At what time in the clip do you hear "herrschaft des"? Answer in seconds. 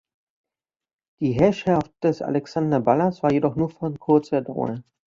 1.33-2.23